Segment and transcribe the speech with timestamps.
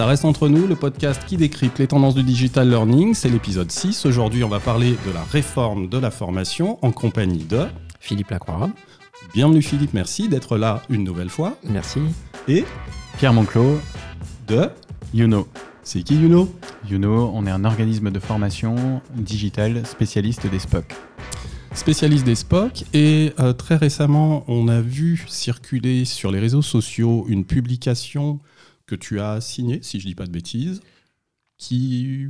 [0.00, 3.12] Ça reste entre nous, le podcast qui décrypte les tendances du digital learning.
[3.12, 4.06] C'est l'épisode 6.
[4.06, 7.66] Aujourd'hui, on va parler de la réforme de la formation en compagnie de
[8.00, 8.70] Philippe Lacroix.
[9.34, 11.58] Bienvenue Philippe, merci d'être là une nouvelle fois.
[11.64, 12.00] Merci.
[12.48, 12.64] Et
[13.18, 13.78] Pierre Monclos
[14.48, 14.70] de
[15.12, 15.46] Youno.
[15.82, 16.48] C'est qui Youno?
[16.88, 20.94] Youno, on est un organisme de formation digital spécialiste des SPOC.
[21.74, 27.26] Spécialiste des SPOC et euh, très récemment, on a vu circuler sur les réseaux sociaux
[27.28, 28.40] une publication
[28.90, 30.80] que tu as signée, si je dis pas de bêtises,
[31.56, 32.28] qui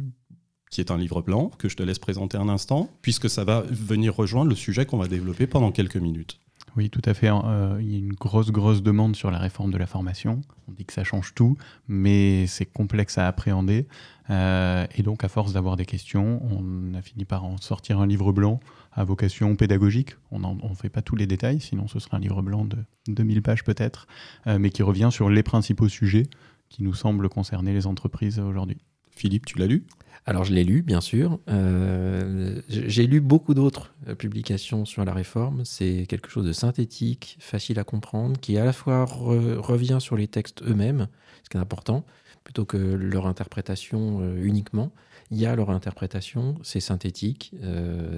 [0.70, 3.62] qui est un livre blanc que je te laisse présenter un instant, puisque ça va
[3.62, 6.38] venir rejoindre le sujet qu'on va développer pendant quelques minutes.
[6.76, 7.28] Oui, tout à fait.
[7.28, 10.40] Euh, il y a une grosse, grosse demande sur la réforme de la formation.
[10.68, 11.56] On dit que ça change tout,
[11.88, 13.88] mais c'est complexe à appréhender.
[14.30, 18.06] Euh, et donc, à force d'avoir des questions, on a fini par en sortir un
[18.06, 18.60] livre blanc
[18.92, 20.14] à vocation pédagogique.
[20.30, 22.76] On ne fait pas tous les détails, sinon ce sera un livre blanc de
[23.08, 24.06] 2000 pages peut-être,
[24.46, 26.28] euh, mais qui revient sur les principaux sujets
[26.70, 28.78] qui nous semblent concerner les entreprises aujourd'hui.
[29.10, 29.84] Philippe, tu l'as lu?
[30.26, 31.38] Alors je l'ai lu, bien sûr.
[31.48, 35.64] Euh, j'ai lu beaucoup d'autres euh, publications sur la réforme.
[35.64, 40.28] C'est quelque chose de synthétique, facile à comprendre, qui à la fois revient sur les
[40.28, 41.08] textes eux-mêmes,
[41.42, 42.04] ce qui est important,
[42.44, 44.92] plutôt que leur interprétation euh, uniquement.
[45.30, 47.54] Il y a leur interprétation, c'est synthétique,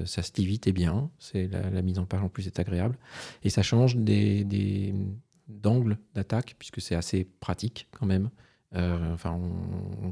[0.07, 2.97] ça se vite et bien, la, mise en page en plus est agréable,
[3.45, 4.95] et ça change des
[5.49, 8.31] d'angle d'attaque, puisque c'est assez pratique quand même.
[8.75, 9.39] Euh, enfin,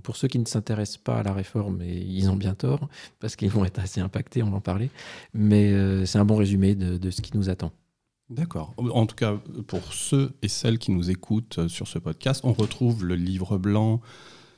[0.02, 3.50] pour ceux qui ne s'intéressent pas à la réforme, ils ont bien tort, parce qu'ils
[3.50, 4.90] vont être assez impactés, on va en parler,
[5.32, 7.72] mais euh, c'est un bon résumé de, ce qui nous attend.
[8.28, 8.74] D'accord.
[8.76, 12.52] En tout cas, pour ceux et celles qui nous écoutent euh, sur ce podcast, on
[12.52, 14.00] retrouve le livre blanc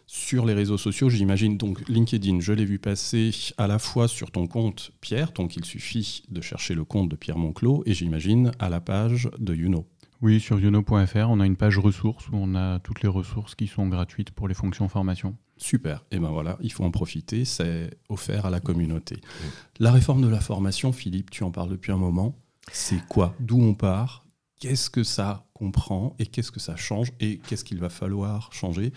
[0.06, 1.08] sur les réseaux sociaux.
[1.08, 5.56] J'imagine donc LinkedIn, je l'ai vu passer à la fois sur ton compte Pierre, donc
[5.56, 9.54] il suffit de chercher le compte de Pierre Monclos, et j'imagine à la page de
[9.54, 9.86] Youno.
[10.22, 13.66] Oui, sur yono.fr, on a une page ressources où on a toutes les ressources qui
[13.66, 15.36] sont gratuites pour les fonctions formation.
[15.56, 16.04] Super.
[16.12, 19.20] Et ben voilà, il faut en profiter, c'est offert à la communauté.
[19.80, 22.36] La réforme de la formation, Philippe, tu en parles depuis un moment.
[22.70, 23.34] C'est quoi?
[23.40, 24.24] D'où on part?
[24.60, 26.14] Qu'est-ce que ça comprend?
[26.20, 27.10] Et qu'est-ce que ça change?
[27.18, 28.92] Et qu'est-ce qu'il va falloir changer?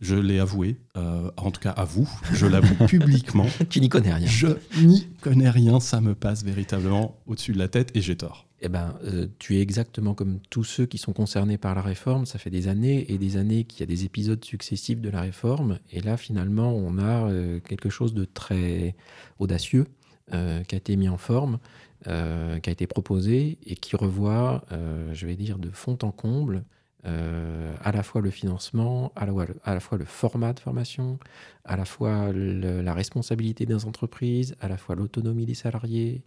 [0.00, 3.46] Je l'ai avoué, euh, en tout cas à vous, je l'avoue publiquement.
[3.68, 4.26] Tu n'y connais rien.
[4.26, 4.46] Je
[4.80, 8.46] n'y connais rien, ça me passe véritablement au-dessus de la tête et j'ai tort.
[8.62, 12.26] Eh ben, euh, tu es exactement comme tous ceux qui sont concernés par la réforme.
[12.26, 15.22] Ça fait des années et des années qu'il y a des épisodes successifs de la
[15.22, 15.78] réforme.
[15.90, 18.94] Et là, finalement, on a euh, quelque chose de très
[19.38, 19.86] audacieux
[20.34, 21.58] euh, qui a été mis en forme,
[22.04, 24.64] qui a été proposé et qui revoit,
[25.12, 26.64] je vais dire, de fond en comble
[27.04, 29.34] à la fois le financement, à la,
[29.64, 31.18] à la, fois le format de formation,
[31.66, 36.24] à la fois la responsabilité des entreprises, à la fois l'autonomie des salariés,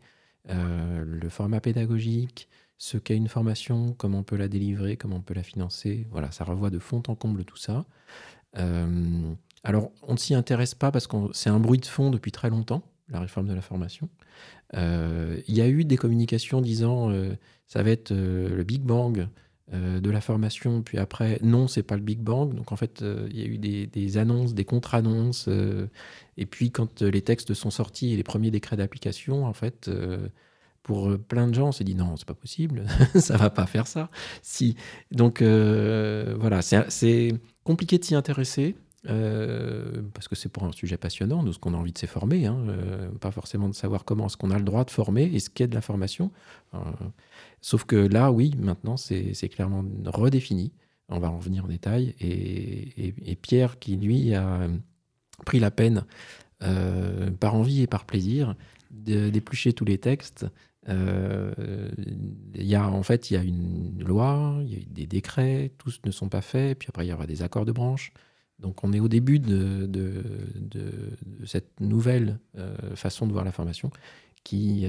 [0.49, 5.21] euh, le format pédagogique, ce qu'est une formation, comment on peut la délivrer, comment on
[5.21, 6.07] peut la financer.
[6.11, 7.85] Voilà, ça revoit de fond en comble tout ça.
[8.57, 9.33] Euh,
[9.63, 12.49] alors, on ne s'y intéresse pas parce que c'est un bruit de fond depuis très
[12.49, 14.09] longtemps, la réforme de la formation.
[14.75, 17.11] Euh, il y a eu des communications disant
[17.67, 19.27] ça va être le Big Bang
[19.71, 22.53] de la formation, puis après, non, c'est pas le Big Bang.
[22.53, 25.49] Donc en fait, il y a eu des, annonces, des contre-annonces,
[26.37, 29.87] et puis quand euh, les textes sont sortis et les premiers décrets d'application, en fait,
[29.87, 30.27] euh,
[30.81, 32.85] pour euh, plein de gens, on s'est dit non, c'est pas possible,
[33.15, 34.09] ça va pas faire ça.
[34.41, 34.75] Si,
[35.11, 38.75] donc voilà, c'est compliqué de s'y intéresser.
[39.03, 42.57] parce que c'est pour un sujet passionnant, nous, ce qu'on a envie de s'informer, hein,
[43.19, 45.67] pas forcément de savoir comment est-ce qu'on a le droit de former et ce qu'est
[45.67, 46.31] de la formation.
[47.63, 50.73] Sauf que là, oui, maintenant, c'est clairement redéfini.
[51.09, 52.13] On va en revenir en détail.
[52.19, 54.67] Et, Pierre, qui lui a
[55.45, 56.05] pris la peine,
[56.61, 58.55] euh, par envie et par plaisir,
[58.91, 60.45] d'éplucher tous les textes.
[60.89, 61.53] Euh,
[62.53, 66.01] y a, en fait, il y a une loi, il y a des décrets, tous
[66.05, 68.11] ne sont pas faits, puis après il y aura des accords de branche.
[68.59, 70.23] Donc on est au début de, de,
[71.45, 73.91] cette nouvelle euh, façon de voir la formation
[74.43, 74.85] qui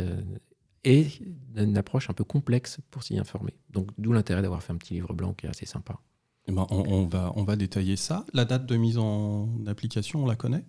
[0.84, 1.20] est
[1.56, 3.54] une approche un peu complexe pour s'y informer.
[3.70, 5.98] Donc d'où l'intérêt d'avoir fait un petit livre blanc qui est assez sympa.
[6.46, 8.26] Eh ben, on, va, on va détailler ça.
[8.34, 10.64] La date de mise en application, on la connaît?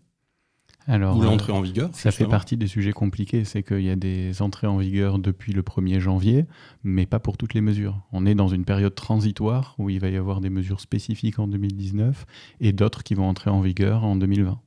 [0.87, 3.43] Alors, Ou l'entrée en vigueur Ça fait partie des sujets compliqués.
[3.43, 6.45] C'est qu'il y a des entrées en vigueur depuis le 1er janvier,
[6.83, 7.99] mais pas pour toutes les mesures.
[8.11, 11.47] On est dans une période transitoire où il va y avoir des mesures spécifiques en
[11.47, 12.25] 2019
[12.61, 14.59] et d'autres qui vont entrer en vigueur en 2020.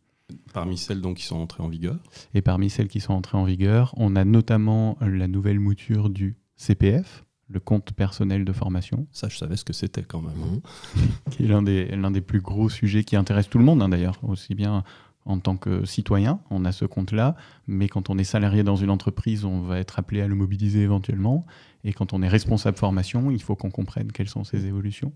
[0.52, 1.96] Parmi celles donc qui sont entrées en vigueur
[2.34, 6.36] Et parmi celles qui sont entrées en vigueur, on a notamment la nouvelle mouture du
[6.56, 9.06] CPF, le compte personnel de formation.
[9.12, 10.36] Ça, je savais ce que c'était quand même.
[10.42, 11.00] Hein.
[11.30, 13.88] qui est l'un des, l'un des plus gros sujets qui intéresse tout le monde, hein,
[13.88, 14.84] d'ailleurs, aussi bien
[15.28, 17.36] en tant que citoyen, on a ce compte-là,
[17.66, 20.80] mais quand on est salarié dans une entreprise, on va être appelé à le mobiliser
[20.80, 21.44] éventuellement.
[21.84, 25.12] Et quand on est responsable formation, il faut qu'on comprenne quelles sont ces évolutions.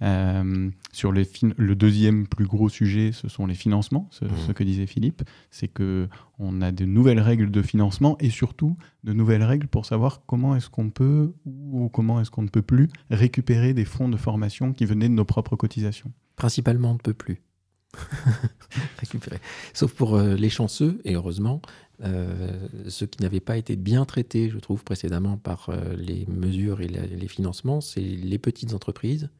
[0.00, 4.54] Euh, sur les le deuxième plus gros sujet, ce sont les financements, ce, mmh.
[4.54, 6.08] que disait Philippe, c'est que
[6.38, 10.54] on a de nouvelles règles de financement et surtout de nouvelles règles pour savoir comment
[10.54, 14.72] est-ce qu'on peut ou comment est-ce qu'on ne peut plus récupérer des fonds de formation
[14.72, 16.12] qui venaient de nos propres cotisations.
[16.36, 17.42] Principalement, on ne peut plus.
[18.98, 19.38] récupérer.
[19.72, 21.60] Sauf pour euh, les chanceux, et heureusement,
[22.04, 26.80] euh, ceux qui n'avaient pas été bien traités, je trouve, précédemment par euh, les mesures
[26.80, 29.30] et les financements, c'est les petites entreprises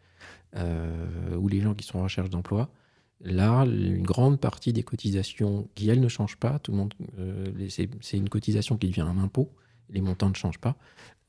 [1.37, 2.71] ou les gens qui sont en recherche d'emploi.
[3.21, 6.95] Là, une grande partie des cotisations qui, elles, ne changent pas, tout le monde,
[7.69, 9.53] c'est une cotisation qui devient un impôt,
[9.91, 10.75] les montants ne changent pas.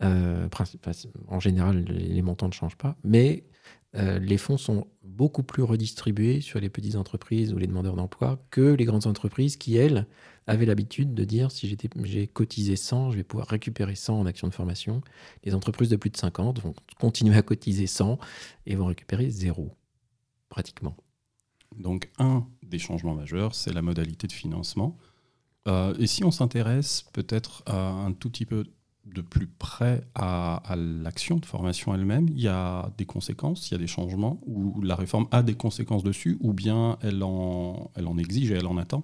[0.02, 3.44] en général, les montants ne changent pas, mais
[3.96, 8.46] euh, les fonds sont beaucoup plus redistribués sur les petites entreprises ou les demandeurs d'emploi
[8.52, 10.06] que les grandes entreprises qui, elles,
[10.46, 14.48] avaient l'habitude de dire si j'ai cotisé 100, je vais pouvoir récupérer 100 en action
[14.48, 15.02] de formation.
[15.44, 18.20] Les entreprises de plus de 50 vont continuer à cotiser 100
[18.66, 19.72] et vont récupérer zéro,
[20.50, 20.96] pratiquement.
[21.78, 24.98] Donc, un des changements majeurs, c'est la modalité de financement.
[25.68, 28.66] Euh, et si on s'intéresse peut-être un tout petit peu
[29.14, 33.76] de plus près à, l'action de formation elle-même, il y a des conséquences, il y
[33.76, 38.08] a des changements, ou la réforme a des conséquences dessus, ou bien elle en, elle
[38.08, 39.04] en exige et elle en attend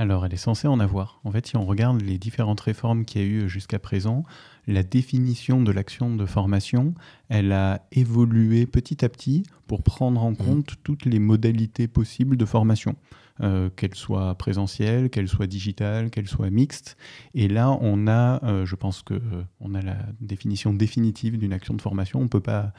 [0.00, 1.20] alors, elle est censée en avoir.
[1.24, 4.22] En fait, si on regarde les différentes réformes qu'il y a eu jusqu'à présent,
[4.68, 6.94] la définition de l'action de formation,
[7.28, 10.36] elle a évolué petit à petit pour prendre en mmh.
[10.36, 12.94] compte toutes les modalités possibles de formation.
[13.40, 16.96] Euh, qu'elle soit présentielle, qu'elle soit digitale, qu'elle soit mixte.
[17.34, 21.52] Et là, on a, euh, je pense que euh, on a la définition définitive d'une
[21.52, 22.20] action de formation.
[22.20, 22.72] On peut pas,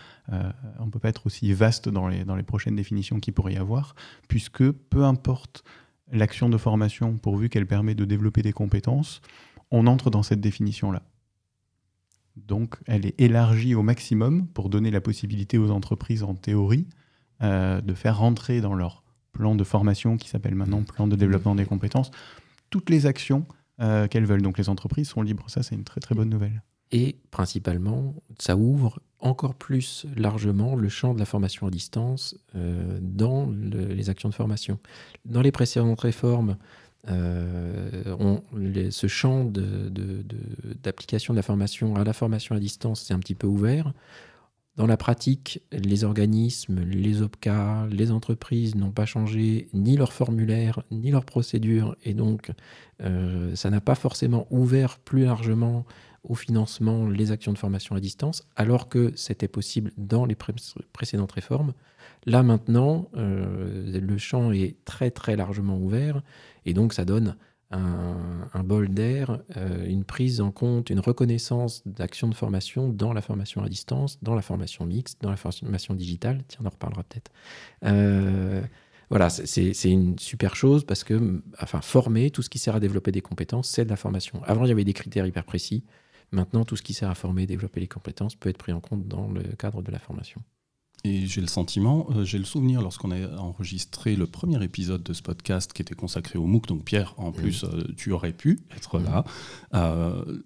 [0.80, 3.58] on peut pas être aussi vaste dans les dans les prochaines définitions qu'il pourrait y
[3.58, 3.96] avoir,
[4.28, 5.64] puisque peu importe
[6.12, 9.22] l'action de formation, pourvu qu'elle permet de développer des compétences,
[9.72, 11.04] on entre dans cette définition-là.
[12.36, 16.88] Donc, elle est élargie au maximum pour donner la possibilité aux entreprises, en théorie,
[17.42, 21.66] de faire rentrer dans leur plan de formation qui s'appelle maintenant plan de développement des
[21.66, 22.12] compétences,
[22.70, 23.46] toutes les actions
[23.82, 24.42] euh, qu'elles veulent.
[24.42, 25.46] Donc les entreprises sont libres.
[25.48, 26.64] Ça, c'est une très très bonne nouvelle.
[26.92, 32.98] Et principalement, ça ouvre encore plus largement le champ de la formation à distance euh,
[33.02, 34.80] dans les actions de formation.
[35.26, 36.58] Dans les précédentes réformes,
[37.08, 38.42] euh, on,
[38.90, 39.46] ce champ
[40.84, 43.94] d'application de, de, la formation à la formation à distance, c'est un petit peu ouvert.
[44.80, 50.84] Dans la pratique, les organismes, les OPCA, les entreprises n'ont pas changé ni leur formulaire,
[50.90, 52.54] ni leur procédure, et donc
[53.04, 55.84] euh, ça n'a pas forcément ouvert plus largement
[56.24, 60.38] au financement les actions de formation à distance, alors que c'était possible dans les
[60.94, 61.74] précédentes réformes.
[62.26, 66.24] Là maintenant, euh, le champ est très très largement ouvert,
[66.66, 67.36] et donc ça donne
[67.72, 73.22] un, bol d'air, euh, une prise en compte, une reconnaissance d'actions de formation dans la
[73.22, 76.44] formation à distance, dans la formation mixte, dans la formation digitale.
[76.48, 77.32] Tiens, on en reparlera peut-être.
[77.86, 78.62] Euh,
[79.10, 83.12] voilà, c'est une super chose parce que, enfin, former, tout ce qui sert à développer
[83.12, 84.42] des compétences, c'est de la formation.
[84.44, 85.84] Avant, il y avait des critères hyper précis.
[86.32, 89.08] Maintenant, tout ce qui sert à former, développer les compétences peut être pris en compte
[89.08, 90.44] dans le cadre de la formation.
[91.06, 95.14] Et j'ai le sentiment, euh, j'ai le souvenir lorsqu'on a enregistré le premier épisode de
[95.14, 98.60] ce podcast qui était consacré au MOOC, donc Pierre, en plus, euh, tu aurais pu
[98.76, 99.24] être là.
[99.74, 100.42] Euh,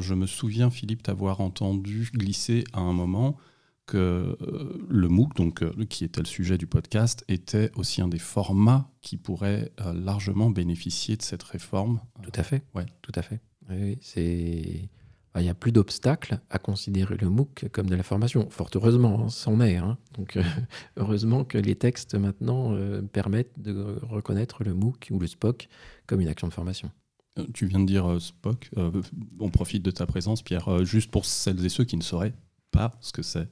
[0.00, 3.36] je me souviens, Philippe, t'avoir entendu glisser à un moment
[3.86, 4.38] que
[4.88, 9.16] le MOOC, donc, qui était le sujet du podcast, était aussi un des formats qui
[9.16, 12.00] pourrait largement bénéficier de cette réforme.
[12.22, 12.62] Tout à fait.
[12.74, 12.86] Ouais.
[13.02, 13.40] Tout à fait.
[13.68, 14.88] Oui, c'est
[15.40, 18.48] il n'y a plus d'obstacles à considérer le MOOC comme de la formation.
[18.50, 19.76] Fort heureusement, hein, c'en est.
[19.76, 19.96] Hein.
[20.16, 20.42] Donc, euh,
[20.96, 25.68] heureusement que les textes maintenant euh, permettent de reconnaître le MOOC ou le SPOC
[26.06, 26.90] comme une action de formation.
[27.38, 28.70] Euh, tu viens de dire SPOC.
[29.40, 32.34] on profite de ta présence, Pierre, juste pour celles et ceux qui ne sauraient
[32.70, 33.48] pas ce que c'est.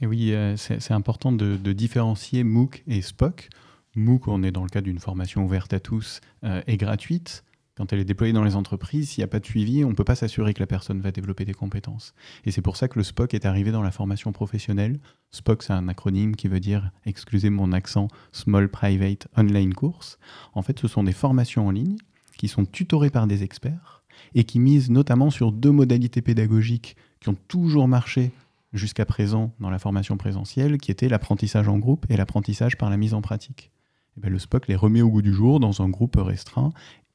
[0.00, 3.48] Et oui, c'est important de, de, différencier MOOC et SPOC.
[3.96, 6.20] MOOC, on est dans le cadre d'une formation ouverte à tous
[6.68, 7.42] et gratuite
[7.78, 9.94] quand elle est déployée dans les entreprises, s'il n'y a pas de suivi, on ne
[9.94, 12.12] peut pas s'assurer que la personne va développer des compétences.
[12.44, 14.98] Et c'est pour ça que le SPOC est arrivé dans la formation professionnelle.
[15.30, 20.18] SPOC, c'est un acronyme qui veut dire, excusez mon accent, Small Private Online Course.
[20.54, 21.98] En fait, ce sont des formations en ligne
[22.36, 24.02] qui sont tutorées par des experts
[24.34, 28.32] et qui misent notamment sur deux modalités pédagogiques qui ont toujours marché
[28.72, 32.96] jusqu'à présent dans la formation présentielle, qui étaient l'apprentissage en groupe et l'apprentissage par la
[32.96, 33.70] mise en pratique.
[34.16, 36.72] Et bien, le SPOC les remet au goût du jour dans un groupe restreint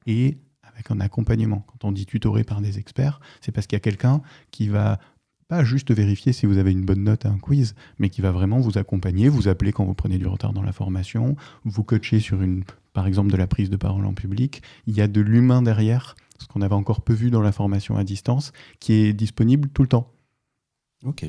[0.08, 0.38] et
[0.74, 1.66] avec un accompagnement.
[1.68, 5.00] Quand on dit tutoré par des experts, c'est parce qu'il y a quelqu'un qui va
[5.48, 8.32] pas juste vérifier si vous avez une bonne note à un quiz, mais qui va
[8.32, 12.20] vraiment vous accompagner, vous appeler quand vous prenez du retard dans la formation, vous coacher
[12.20, 12.64] sur une
[12.94, 16.16] par exemple de la prise de parole en public, il y a de l'humain derrière,
[16.40, 19.82] ce qu'on avait encore peu vu dans la formation à distance, qui est disponible tout
[19.82, 20.12] le temps.
[21.04, 21.26] Ok.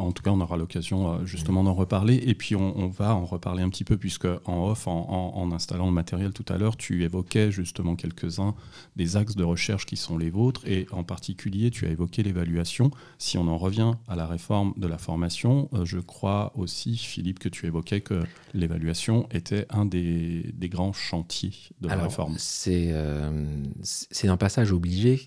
[0.00, 2.16] En tout cas, on aura l'occasion euh, justement d'en reparler.
[2.26, 5.92] Et puis, on, va en reparler un petit peu, puisque en off, en, installant le
[5.92, 8.54] matériel tout à l'heure, tu évoquais justement quelques-uns
[8.96, 10.62] des axes de recherche qui sont les vôtres.
[10.66, 12.90] Et en particulier, tu as évoqué l'évaluation.
[13.18, 17.38] Si on en revient à la réforme de la formation, euh, je crois aussi, Philippe,
[17.38, 18.22] que tu évoquais que
[18.54, 22.36] l'évaluation était un des, grands chantiers de la réforme.
[22.68, 25.24] Euh, c'est un passage obligé,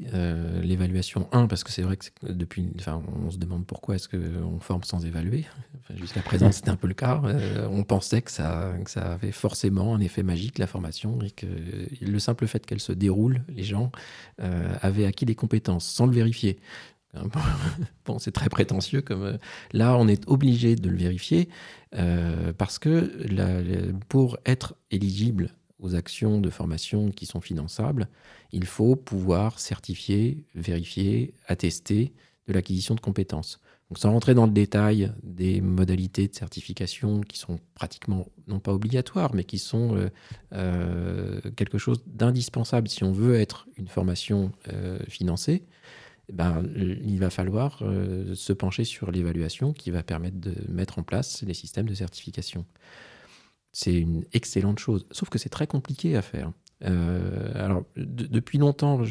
[0.61, 4.59] l'évaluation 1, parce que c'est vrai que depuis, enfin, on se demande pourquoi est-ce qu'on
[4.83, 5.45] sans évaluer.
[5.95, 7.21] Jusqu'à présent, c'était un peu le cas.
[7.25, 11.31] Euh, on pensait que ça, que ça avait forcément un effet magique, la formation, et
[11.31, 11.45] que
[12.01, 13.91] le simple fait qu'elle se déroule, les gens
[14.41, 16.59] euh, avaient acquis des compétences sans le vérifier.
[18.05, 19.01] Bon, c'est très prétentieux.
[19.01, 19.37] Comme euh,
[19.71, 21.47] là, on est obligé de le vérifier
[22.57, 28.07] parce que pour être éligible aux actions de formation qui sont finançables,
[28.51, 32.13] il faut pouvoir certifier, vérifier, attester
[32.47, 33.59] de l'acquisition de compétences
[33.97, 39.33] sans rentrer dans le détail des modalités de certification qui sont pratiquement, non pas obligatoires,
[39.33, 40.09] mais qui sont euh,
[40.53, 45.63] euh, quelque chose d'indispensable si on veut être une formation euh, financée,
[46.29, 47.83] eh ben, il va falloir
[48.33, 52.65] se pencher sur l'évaluation qui va permettre de mettre en place les systèmes de certification.
[53.73, 56.53] C'est une excellente chose, sauf que c'est très compliqué à faire.
[56.85, 59.01] Euh, alors, depuis longtemps,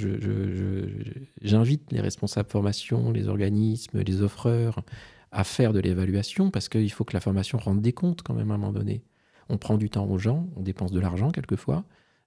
[1.40, 4.82] j'invite les responsables formation, les organismes, les offreurs
[5.30, 8.50] à faire de l'évaluation parce qu'il faut que la formation rende des comptes quand même
[8.50, 9.02] à un moment donné.
[9.48, 11.84] On prend du temps aux gens, on dépense de l'argent quelquefois.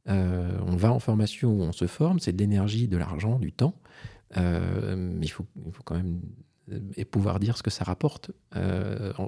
[0.08, 3.52] Euh, on va en formation où on se forme, c'est de l'énergie, de l'argent, du
[3.52, 3.76] temps.
[4.38, 5.46] Euh, mais il faut,
[5.84, 6.22] quand même
[7.12, 8.32] pouvoir dire ce que ça rapporte,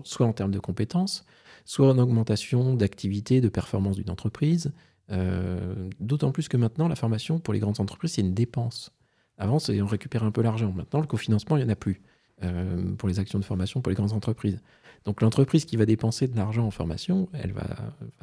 [0.03, 1.23] soit en termes de compétences,
[1.65, 4.73] soit en augmentation d'activité, de performance d'une entreprise,
[5.11, 8.91] euh, d'autant plus que maintenant, la formation pour les grandes entreprises, c'est une dépense.
[9.37, 10.71] Avant, on récupère un peu l'argent.
[10.71, 12.01] Maintenant, le cofinancement, il n'y en a plus
[12.43, 14.59] euh, pour les actions de formation pour les grandes entreprises.
[15.05, 17.65] Donc l'entreprise qui va dépenser de l'argent en formation, elle va,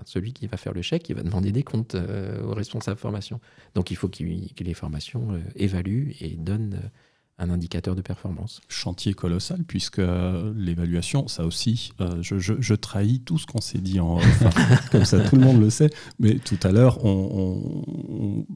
[0.04, 3.40] celui qui va faire le chèque, il va demander des comptes euh, aux responsables formation.
[3.74, 6.90] Donc il faut que les formations évaluent et donnent
[7.38, 8.60] un indicateur de performance.
[8.68, 13.98] Chantier colossal, puisque euh, l'évaluation, ça aussi, euh, je, trahis tout ce qu'on s'est dit
[14.00, 14.18] en
[14.92, 18.46] comme ça tout le monde le sait, mais tout à l'heure, on,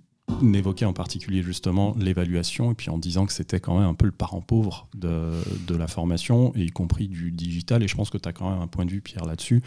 [0.54, 4.06] évoquait en particulier justement l'évaluation, et puis en disant que c'était quand même un peu
[4.06, 8.28] le parent pauvre de, la formation, y compris du digital, et je pense que tu
[8.28, 9.62] as quand même un point de vue, Pierre, là-dessus,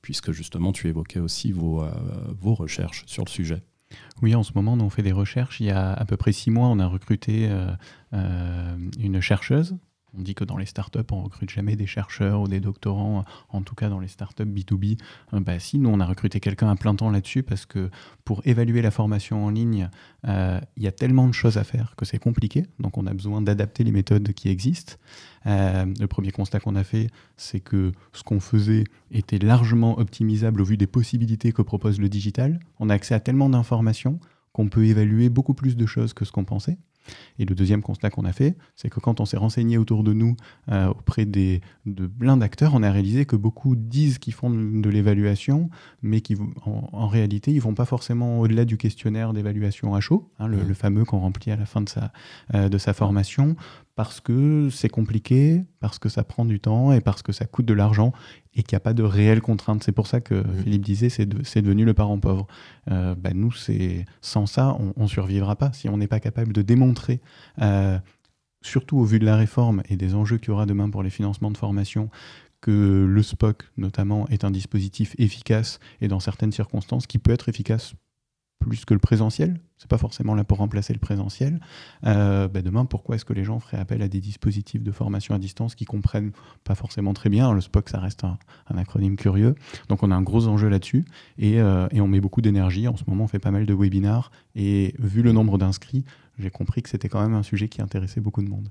[0.00, 1.90] puisque justement tu évoquais aussi vos, euh,
[2.40, 3.62] vos recherches sur le sujet.
[4.22, 5.60] Oui, en ce moment, on fait des recherches.
[5.60, 7.70] Il y a à peu près six mois, on a recruté euh,
[8.14, 9.76] euh, une chercheuse
[10.16, 13.62] on dit que dans les startups, on recrute jamais des chercheurs ou des doctorants, en
[13.62, 14.98] tout cas dans les startups B2B.
[15.34, 17.90] Euh, bah, si, nous, on a recruté quelqu'un à plein temps là-dessus parce que
[18.24, 19.90] pour évaluer la formation en ligne,
[20.26, 22.66] euh, il y a tellement de choses à faire que c'est compliqué.
[22.78, 24.94] Donc, on a besoin d'adapter les méthodes qui existent.
[25.46, 30.60] Euh, le premier constat qu'on a fait, c'est que ce qu'on faisait était largement optimisable
[30.60, 32.58] au vu des possibilités que propose le digital.
[32.80, 34.18] On a accès à tellement d'informations
[34.52, 36.78] qu'on peut évaluer beaucoup plus de choses que ce qu'on pensait.
[37.38, 40.12] Et le deuxième constat qu'on a fait, c'est que quand on s'est renseigné autour de
[40.12, 40.36] nous
[40.70, 44.88] euh, auprès des, de plein d'acteurs, on a réalisé que beaucoup disent qu'ils font de
[44.88, 45.70] l'évaluation,
[46.02, 50.30] mais qui en, réalité, ils ne vont pas forcément au-delà du questionnaire d'évaluation à chaud,
[50.38, 52.12] hein, le, fameux qu'on remplit à la fin de sa,
[52.54, 53.56] euh, de sa formation,
[53.96, 57.64] parce que c'est compliqué, parce que ça prend du temps et parce que ça coûte
[57.64, 58.12] de l'argent
[58.54, 59.82] et qu'il n'y a pas de réelles contraintes.
[59.82, 60.62] C'est pour ça que mmh.
[60.62, 62.46] Philippe disait c'est c'est devenu le parent pauvre.
[62.90, 65.72] Euh, bah, nous, c'est sans ça, on ne survivra pas.
[65.72, 67.22] Si on n'est pas capable de démontrer,
[67.62, 67.98] euh,
[68.62, 71.10] surtout au vu de la réforme et des enjeux qu'il y aura demain pour les
[71.10, 72.10] financements de formation,
[72.60, 77.48] que le SPOC, notamment, est un dispositif efficace et dans certaines circonstances qui peut être
[77.48, 77.94] efficace
[78.68, 79.60] plus que le présentiel.
[79.78, 81.60] C'est pas forcément là pour remplacer le présentiel.
[82.04, 85.34] Euh, ben demain, pourquoi est-ce que les gens feraient appel à des dispositifs de formation
[85.34, 86.32] à distance qui comprennent
[86.64, 87.52] pas forcément très bien?
[87.52, 88.38] Le SPOC, ça reste un,
[88.76, 89.54] acronyme curieux.
[89.88, 91.04] Donc on a un gros enjeu là-dessus
[91.38, 92.88] et, euh, et, on met beaucoup d'énergie.
[92.88, 96.04] En ce moment, on fait pas mal de webinars et vu le nombre d'inscrits,
[96.38, 98.70] j'ai compris que c'était quand même un sujet qui intéressait beaucoup de monde.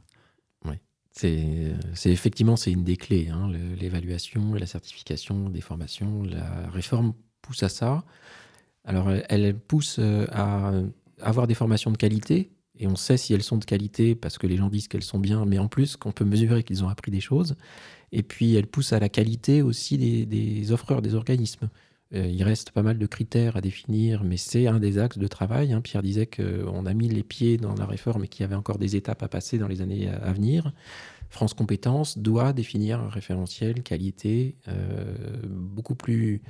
[0.65, 0.75] Oui.
[1.11, 3.49] C'est effectivement c'est une des clés, hein,
[3.79, 6.23] l'évaluation la certification des formations.
[6.23, 8.03] La réforme pousse à ça.
[8.85, 10.71] Alors, elle pousse euh, à
[11.21, 14.47] avoir des formations de qualité, et on sait si elles sont de qualité parce que
[14.47, 17.11] les gens disent qu'elles sont bien, mais en plus qu'on peut mesurer qu'ils ont appris
[17.11, 17.55] des choses.
[18.11, 21.69] Et puis, elle pousse à la qualité aussi des, offreurs, des organismes.
[22.13, 25.27] Euh, il reste pas mal de critères à définir, mais c'est un des axes de
[25.27, 25.73] travail.
[25.73, 25.81] Hein.
[25.81, 28.77] Pierre disait qu'on a mis les pieds dans la réforme et qu'il y avait encore
[28.77, 30.71] des étapes à passer dans les années à, venir.
[31.29, 35.15] France Compétences doit définir un référentiel qualité euh,
[35.47, 36.41] beaucoup plus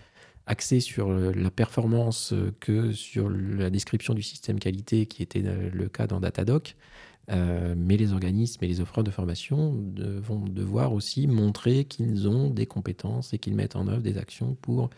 [0.48, 6.08] axé sur la performance que sur la description du système qualité qui était le cas
[6.08, 6.76] dans Datadoc.
[7.30, 12.68] mais les organismes et les offreurs de formation vont devoir aussi montrer qu'ils ont des
[12.68, 14.90] compétences et qu'ils mettent en œuvre des actions pour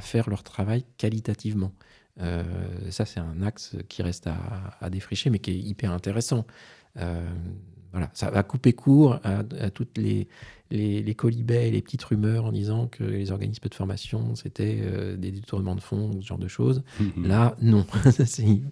[0.00, 1.72] faire leur travail qualitativement.
[2.90, 6.44] ça, c'est un axe qui reste à, défricher, mais qui est hyper intéressant.
[7.92, 10.28] Voilà, ça va couper court à, à toutes les,
[10.70, 14.78] les, les, colibets et les petites rumeurs en disant que les organismes de formation, c'était
[14.82, 16.82] euh, des détournements de fonds, ce genre de choses.
[17.00, 17.26] Mm-hmm.
[17.26, 17.86] Là, non.
[18.38, 18.62] il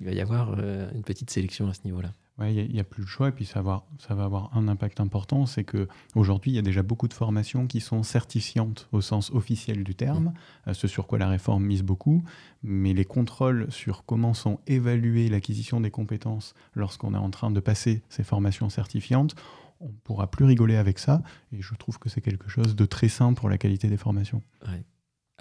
[0.00, 2.12] va y avoir euh, une petite sélection à ce niveau-là.
[2.40, 5.00] Il n'y a, plus de choix et puis ça va, ça va avoir un impact
[5.00, 9.30] important, c'est qu'aujourd'hui, il y a déjà beaucoup de formations qui sont certifiantes au sens
[9.30, 10.34] officiel du terme, mm.
[10.68, 12.24] euh, ce sur quoi la réforme mise beaucoup,
[12.62, 17.60] mais les contrôles sur comment sont évaluées l'acquisition des compétences lorsqu'on est en train de
[17.60, 19.36] passer ces formations certifiantes,
[19.80, 21.22] on pourra plus rigoler avec ça.
[21.52, 24.42] Et je trouve que c'est quelque chose de très sain pour la qualité des formations.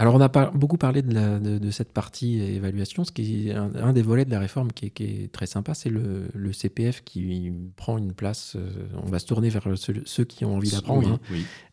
[0.01, 3.03] Alors, on a beaucoup parlé de, cette partie évaluation.
[3.03, 6.51] Ce qui est un, des volets de la réforme qui est, très sympa, c'est le,
[6.51, 8.55] CPF qui prend une place.
[8.55, 11.19] Euh, on va se tourner vers ceux, qui ont envie d'apprendre, hein.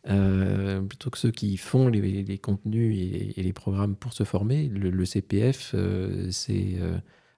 [0.09, 4.67] euh, plutôt que ceux qui font les, contenus et, les programmes pour se former.
[4.67, 6.77] Le, CPF, euh, c'est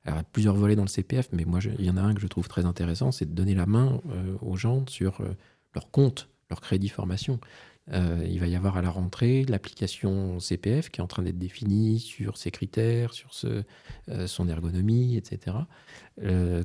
[0.03, 2.01] alors, il y a plusieurs volets dans le CPF, mais moi, il y en a
[2.01, 5.21] un que je trouve très intéressant, c'est de donner la main euh, aux gens sur
[5.21, 5.35] euh,
[5.75, 7.39] leur compte, leur crédit formation.
[7.93, 11.37] Euh, il va y avoir à la rentrée l'application CPF qui est en train d'être
[11.37, 13.63] définie sur ses critères, sur ce,
[14.25, 15.57] son ergonomie, etc.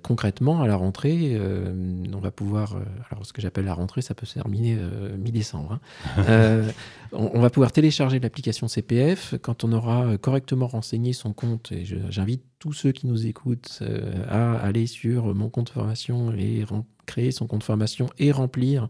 [0.03, 2.77] concrètement, à la rentrée, on va pouvoir,
[3.11, 4.77] alors ce que j'appelle la rentrée, ça peut se terminer
[5.19, 5.79] mi-décembre.
[6.19, 6.63] Hein.
[7.13, 11.73] on, va pouvoir télécharger l'application CPF quand on aura correctement renseigné son compte.
[11.73, 16.65] Et j'invite tous ceux qui nous écoutent euh, à aller sur mon compte formation et
[17.07, 18.89] créer son compte formation et remplir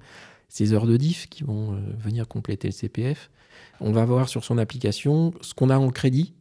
[0.48, 3.30] ces heures de diff qui vont euh, venir compléter le CPF.
[3.80, 6.34] On va voir sur son application ce qu'on a en crédit.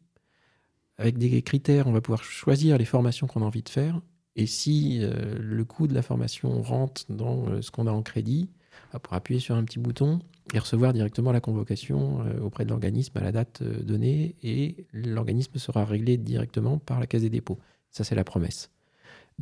[0.97, 4.01] Avec des critères, on va pouvoir choisir les formations qu'on a envie de faire.
[4.37, 8.49] Et si euh, le coût de la formation rentre dans ce qu'on a en crédit,
[8.89, 10.19] on va pouvoir appuyer sur un petit bouton
[10.53, 14.85] et recevoir directement la convocation euh, auprès de l'organisme à la date euh, donnée et
[14.93, 17.59] l'organisme sera réglé directement par la Caisse des dépôts.
[17.89, 18.69] Ça, c'est la promesse.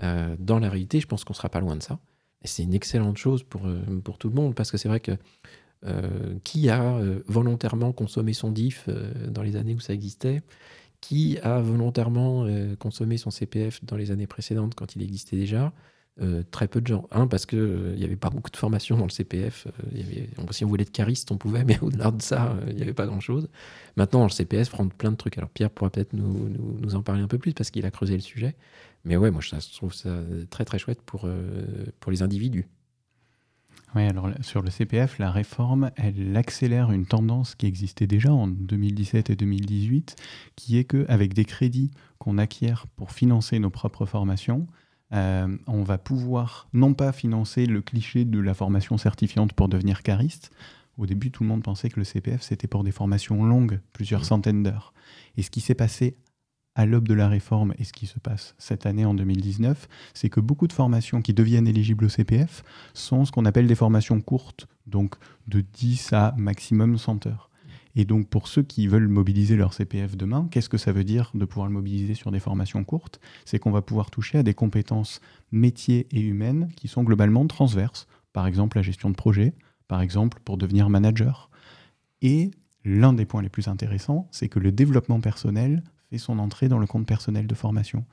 [0.01, 1.99] Euh, dans la réalité, je pense qu'on ne sera pas loin de ça.
[2.43, 3.61] C'est une excellente chose pour,
[4.03, 5.11] pour tout le monde parce que c'est vrai que
[6.45, 8.89] qui a volontairement consommé son DIF
[9.27, 10.41] dans les années où ça existait?
[11.01, 12.47] Qui a volontairement
[12.79, 15.73] consommé son CPF dans les années précédentes quand il existait déjà?
[16.21, 17.07] Euh, très peu de gens.
[17.29, 19.67] Parce qu'il euh, n'y avait pas beaucoup de formation dans le CPF.
[19.67, 22.83] Euh, y si on voulait être cariste, on pouvait, mais au-delà de ça, il n'y
[22.83, 23.49] avait pas grand-chose.
[23.95, 25.37] Maintenant, le CPF prend plein de trucs.
[25.39, 28.21] Alors Pierre pourra peut-être nous, en parler un peu plus parce qu'il a creusé le
[28.21, 28.55] sujet.
[29.05, 30.15] Mais ouais, moi je trouve ça
[30.49, 31.27] très très chouette pour,
[31.99, 32.67] pour les individus.
[33.95, 38.47] Oui, alors sur le CPF, la réforme, elle accélère une tendance qui existait déjà en
[38.47, 40.15] 2017 et 2018,
[40.55, 44.67] qui est qu'avec des crédits qu'on acquiert pour financer nos propres formations,
[45.13, 50.01] euh, on va pouvoir non pas financer le cliché de la formation certifiante pour devenir
[50.03, 50.51] cariste.
[50.97, 54.21] Au début, tout le monde pensait que le CPF, c'était pour des formations longues, plusieurs
[54.21, 54.25] mmh.
[54.25, 54.93] centaines d'heures.
[55.37, 56.17] Et ce qui s'est passé
[56.75, 60.29] à l'aube de la réforme et ce qui se passe cette année en 2019, c'est
[60.29, 64.19] que beaucoup de formations qui deviennent éligibles au CPF sont ce qu'on appelle des formations
[64.21, 65.15] courtes, donc
[65.47, 67.49] de 10 à maximum 100 heures.
[67.95, 71.31] Et donc pour ceux qui veulent mobiliser leur CPF demain, qu'est-ce que ça veut dire
[71.35, 73.19] de pouvoir le mobiliser sur des formations courtes?
[73.45, 78.07] C'est qu'on va pouvoir toucher à des compétences métiers et humaines qui sont globalement transverses.
[78.33, 79.53] Par exemple la gestion de projet,
[79.87, 81.51] par exemple pour devenir manager.
[82.21, 82.51] Et
[82.83, 86.79] l'un des points les plus intéressants, c'est que le développement personnel fait son entrée dans
[86.79, 88.05] le compte personnel de formation.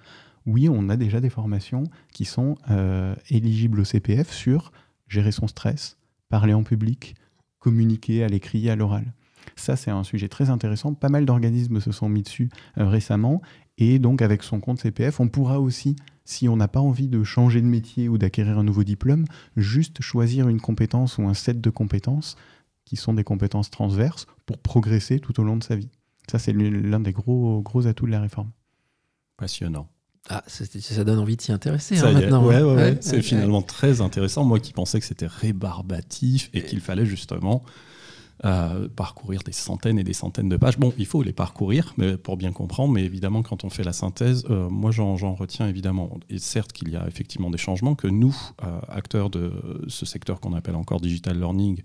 [0.47, 4.73] Oui, on a déjà des formations qui sont euh, éligibles au CPF sur
[5.09, 7.15] gérer son stress, parler en public,
[7.59, 9.13] communiquer à l'écrit et à l'oral.
[9.57, 10.95] Ça, c'est un sujet très intéressant.
[10.95, 13.43] Pas mal d'organismes se sont mis dessus euh, récemment.
[13.79, 17.25] Et donc, avec son compte CPF, on pourra aussi, si on n'a pas envie de
[17.25, 19.25] changer de métier ou d'acquérir un nouveau diplôme,
[19.57, 22.37] juste choisir une compétence ou un set de compétences
[22.85, 25.89] qui sont des compétences transverses pour progresser tout au long de sa vie.
[26.31, 28.51] Ça, c'est l'un des gros, gros atouts de la réforme.
[29.37, 29.89] Passionnant.
[30.29, 32.45] Ah, ça donne envie de s'y intéresser hein, maintenant.
[32.45, 34.45] Ouais, ouais, c'est finalement très intéressant.
[34.45, 37.65] Moi qui pensais que c'était rébarbatif et qu'il fallait justement
[38.97, 40.79] parcourir des centaines et des centaines de pages.
[40.79, 41.61] Bon, il faut les parcourir
[41.97, 45.69] mais pour bien comprendre, mais évidemment, quand on fait la synthèse, euh, moi j'en retiens
[45.69, 50.07] évidemment, et certes qu'il y a effectivement des changements, que nous, euh, acteurs de ce
[50.07, 51.83] secteur qu'on appelle encore digital learning,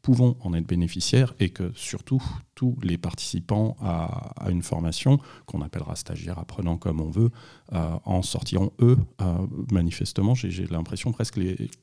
[0.00, 2.20] pouvons en être bénéficiaires et que surtout
[2.56, 7.30] tous les participants à, une formation, qu'on appellera stagiaire, apprenant comme on veut,
[7.72, 8.98] euh, en sortiront eux,
[9.70, 11.38] manifestement, j'ai l'impression presque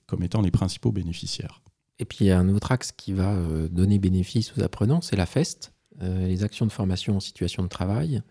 [0.05, 1.61] comme étant les principaux bénéficiaires.
[1.99, 5.01] Et puis il y a un autre axe qui va euh, donner bénéfice aux apprenants,
[5.01, 5.73] c'est la FEST.
[6.01, 8.21] les actions de formation en situation de travail.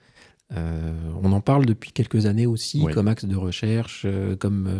[0.56, 2.94] on en parle depuis quelques années aussi Oui.
[2.94, 4.06] comme axe de recherche,
[4.40, 4.70] comme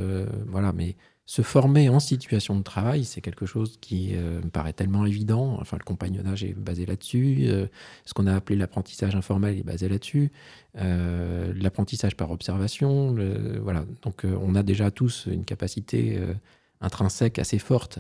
[0.47, 0.97] voilà, mais
[1.27, 5.59] se former en situation de travail, c'est quelque chose qui euh, me paraît tellement évident.
[5.61, 7.41] Enfin, le compagnonnage est basé là-dessus.
[7.43, 7.67] euh,
[8.07, 10.33] ce qu'on a appelé l'apprentissage informel est basé là-dessus.
[10.79, 13.13] Euh, l'apprentissage par observation.
[13.13, 13.85] le- voilà.
[14.05, 16.33] Donc, euh, on a déjà tous une capacité euh,
[16.81, 17.99] intrinsèque assez forte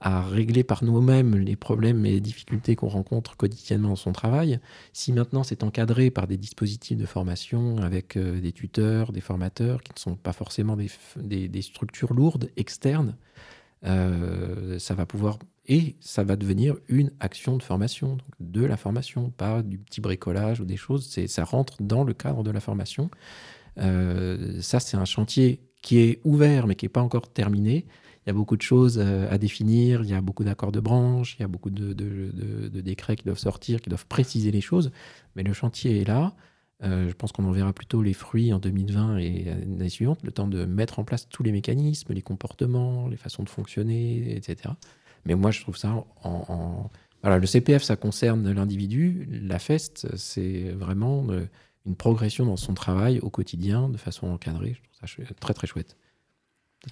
[0.00, 4.60] à régler par nous-mêmes les problèmes et les difficultés qu'on rencontre quotidiennement dans son travail.
[4.92, 9.82] Si maintenant c'est encadré par des dispositifs de formation avec euh, des tuteurs, des formateurs,
[9.82, 13.16] qui ne sont pas forcément des, structures lourdes, externes,
[13.84, 15.38] euh, ça va pouvoir...
[15.68, 20.00] Et ça va devenir une action de formation, donc de la formation, pas du petit
[20.00, 21.12] bricolage ou des choses.
[21.26, 23.10] Ça rentre dans le cadre de la formation.
[23.78, 27.86] Euh, ça, c'est un chantier qui est ouvert, mais qui n'est pas encore terminé.
[28.24, 30.80] Il y a beaucoup de choses euh, à définir, il y a beaucoup d'accords de
[30.80, 31.92] branche, il y a beaucoup de,
[32.80, 34.90] décrets qui doivent sortir, qui doivent préciser les choses.
[35.36, 36.34] Mais le chantier est là.
[36.82, 40.32] Euh, je pense qu'on en verra plutôt les fruits en 2020 et l'année suivante, le
[40.32, 44.74] temps de mettre en place tous les mécanismes, les comportements, les façons de fonctionner, etc.
[45.24, 46.90] Mais moi, je trouve ça en...
[47.22, 49.28] Voilà, le CPF, ça concerne l'individu.
[49.30, 51.46] La FEST, c'est vraiment euh,
[51.86, 54.76] une progression dans son travail au quotidien, de façon encadrée.
[55.02, 55.96] Je trouve ça très, très chouette.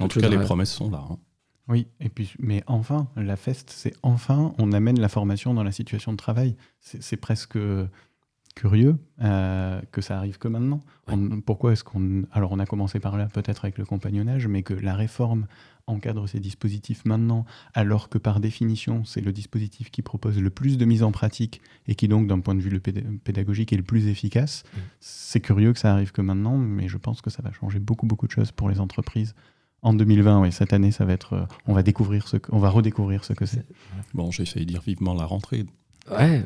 [0.00, 1.04] En tout cas, les promesses sont là.
[1.10, 1.18] hein.
[1.66, 5.72] Oui, et puis, mais enfin, la FEST, c'est enfin, on amène la formation dans la
[5.72, 6.56] situation de travail.
[6.80, 7.58] C'est c'est presque
[8.54, 10.80] curieux euh, que ça arrive que maintenant.
[11.08, 12.22] On- pourquoi est-ce qu'on.
[12.32, 15.46] Alors, on a commencé par là, peut-être avec le compagnonnage, mais que la réforme
[15.86, 20.78] encadre ces dispositifs maintenant, alors que par définition, c'est le dispositif qui propose le plus
[20.78, 23.82] de mise en pratique et qui, donc, d'un point de vue le pédagogique, est le
[23.82, 24.62] plus efficace.
[24.64, 24.78] Mm.
[25.00, 28.06] C'est curieux que ça arrive que maintenant, mais je pense que ça va changer beaucoup,
[28.06, 29.34] beaucoup de choses pour les entreprises.
[29.82, 32.70] En 2020, oui, cette année, ça va être, euh, on va découvrir ce on va
[32.70, 33.66] redécouvrir ce que c'est.
[34.14, 35.66] Bon, j'ai failli dire vivement la rentrée.
[36.10, 36.42] Ouais,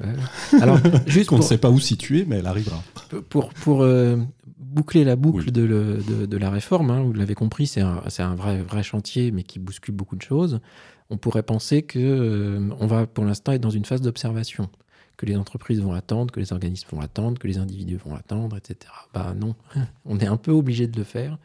[0.53, 0.61] ouais.
[0.63, 2.83] Alors, juste Qu'on ne sait pas où situer, mais elle arrivera.
[3.29, 4.17] pour, pour, euh,
[4.59, 5.53] boucler la boucle Oui.
[5.53, 8.61] de, le- de- de la réforme, hein, vous l'avez compris, c'est un, c'est un vrai,
[8.63, 10.61] vrai chantier, mais qui bouscule beaucoup de choses.
[11.11, 14.69] On pourrait penser que euh, on va pour l'instant être dans une phase d'observation,
[15.17, 18.57] que les entreprises vont attendre, que les organismes vont attendre, que les individus vont attendre,
[18.59, 18.77] etc.
[19.15, 19.55] Bah non,
[20.05, 21.39] on est un peu obligé de le faire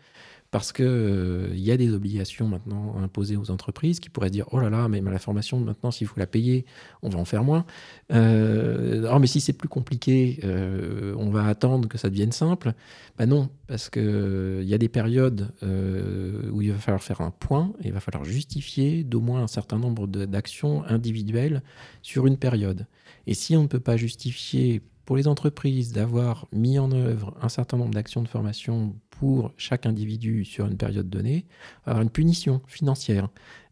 [0.54, 4.34] parce que euh, il y a des obligations maintenant imposées aux entreprises qui pourraient se
[4.34, 6.68] dire oh là là mais la formation maintenant s'il faut la payer
[7.02, 7.66] on va en faire moins.
[8.12, 12.74] Euh, mais si c'est plus compliqué euh, on va attendre que ça devienne simple.
[13.18, 17.32] Bah non parce que il y a des périodes où il va falloir faire un
[17.32, 21.64] point et il va falloir justifier d'au moins un certain nombre d'actions individuelles
[22.04, 22.86] sur une période.
[23.26, 27.50] Et si on ne peut pas justifier pour les entreprises d'avoir mis en œuvre un
[27.50, 31.46] certain nombre d'actions de formation pour chaque individu sur une période donnée,
[31.86, 33.30] avoir une punition financière.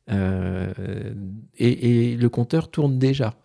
[0.09, 1.13] Euh,
[1.55, 3.35] et, le compteur tourne déjà.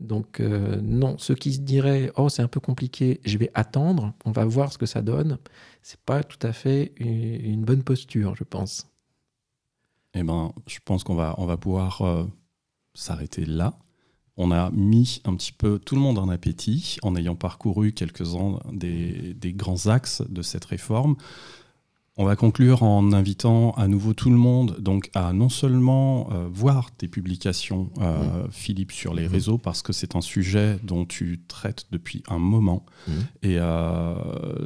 [0.00, 4.12] Donc euh, non, ceux qui se diraient oh c'est un peu compliqué, je vais attendre,
[4.26, 5.38] on va voir ce que ça donne,
[5.82, 8.86] c'est pas tout à fait une, une bonne posture, je pense.
[10.18, 12.24] Eh ben, je pense qu'on va, on va pouvoir euh,
[12.94, 13.78] s'arrêter là.
[14.36, 18.58] On a mis un petit peu tout le monde en appétit en ayant parcouru quelques-uns
[18.72, 21.16] des, des grands axes de cette réforme.
[22.18, 26.48] On va conclure en invitant à nouveau tout le monde donc à non seulement euh,
[26.50, 29.32] voir tes publications, euh, Philippe, sur les Mhm.
[29.32, 32.86] réseaux, parce que c'est un sujet dont tu traites depuis un moment.
[33.06, 33.14] Mhm.
[33.42, 34.14] Et euh,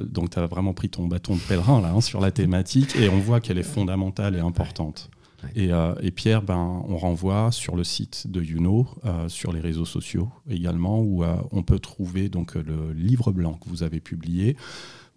[0.04, 3.08] donc, tu as vraiment pris ton bâton de pèlerin là, hein, sur la thématique, et
[3.08, 5.10] on voit qu'elle est fondamentale et importante.
[5.56, 9.84] Euh, et Pierre, ben, on renvoie sur le site de Youno, euh, sur les réseaux
[9.84, 14.56] sociaux également, où euh, on peut trouver donc le livre blanc que vous avez publié.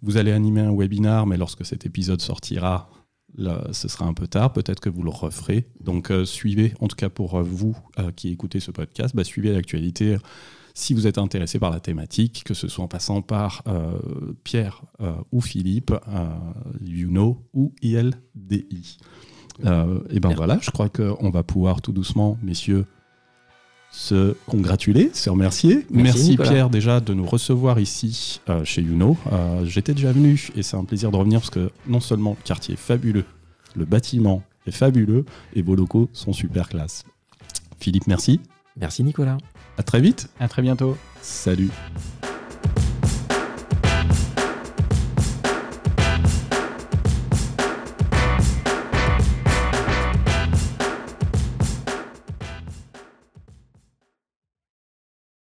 [0.02, 2.90] Vous allez animer un webinar, mais lorsque cet épisode sortira,
[3.72, 4.52] ce sera un peu tard.
[4.52, 5.66] Peut-être que vous le referez.
[5.80, 7.74] Donc suivez, en tout cas pour vous
[8.14, 10.18] qui écoutez ce podcast, bah, suivez l'actualité.
[10.74, 13.64] Si vous êtes intéressé par la thématique, que ce soit en passant par
[14.44, 14.82] Pierre
[15.32, 15.94] ou Philippe,
[16.82, 18.98] Youno ou ILDI.
[19.64, 20.36] Euh, et ben Merci.
[20.36, 22.86] voilà, je crois qu'on va pouvoir tout doucement, messieurs,
[23.90, 25.86] se congratuler, se remercier.
[25.90, 26.36] Merci.
[26.36, 29.16] Pierre déjà de nous recevoir ici euh, chez Youno.
[29.32, 32.44] Euh, J'étais déjà venu et c'est un plaisir de revenir parce que non seulement le
[32.44, 33.24] quartier est fabuleux,
[33.76, 37.04] le bâtiment est fabuleux et vos locaux sont super classe.
[37.78, 38.40] Philippe, merci.
[38.76, 39.38] Merci Nicolas.
[39.78, 40.28] À très vite.
[40.40, 40.96] À très bientôt.
[41.22, 41.70] Salut.